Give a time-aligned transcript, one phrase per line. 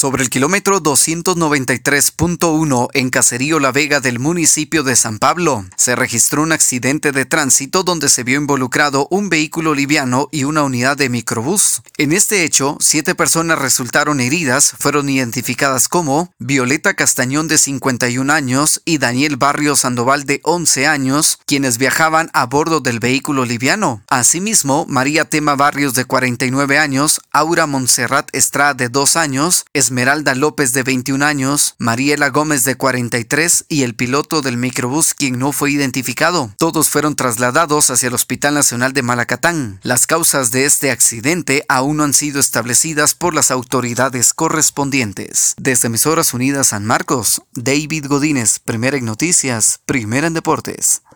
[0.00, 6.44] Sobre el kilómetro 293.1 en Caserío La Vega del municipio de San Pablo, se registró
[6.44, 11.08] un accidente de tránsito donde se vio involucrado un vehículo liviano y una unidad de
[11.08, 11.82] microbús.
[11.96, 18.80] En este hecho, siete personas resultaron heridas, fueron identificadas como Violeta Castañón de 51 años
[18.84, 24.00] y Daniel Barrio Sandoval de 11 años, quienes viajaban a bordo del vehículo liviano.
[24.08, 30.72] Asimismo, María Tema Barrios de 49 años, Aura Montserrat Estrada de 2 años, Esmeralda López
[30.72, 35.70] de 21 años, Mariela Gómez de 43 y el piloto del microbús quien no fue
[35.70, 36.52] identificado.
[36.58, 39.78] Todos fueron trasladados hacia el Hospital Nacional de Malacatán.
[39.84, 45.54] Las causas de este accidente aún no han sido establecidas por las autoridades correspondientes.
[45.58, 51.02] Desde Emisoras Unidas San Marcos, David Godínez, Primera en Noticias, Primera en Deportes.